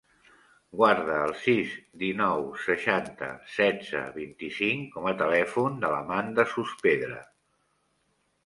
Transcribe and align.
Guarda 0.77 1.17
el 1.25 1.33
sis, 1.41 1.75
dinou, 2.03 2.47
seixanta, 2.63 3.29
setze, 3.57 4.01
vint-i-cinc 4.17 4.89
com 4.97 5.11
a 5.13 5.17
telèfon 5.23 5.79
de 5.85 5.95
l'Amanda 5.95 6.47
Sospedra. 6.59 7.21